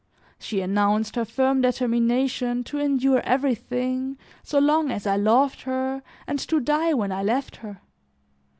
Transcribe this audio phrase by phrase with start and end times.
[0.39, 6.39] She announced her firm determination to endure everything, so long as I loved her and
[6.39, 7.81] to die when I left her.